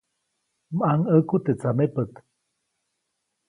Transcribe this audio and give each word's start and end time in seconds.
ʼMaŋʼäku 0.75 1.35
teʼ 1.45 1.55
tsamepät. 1.59 2.11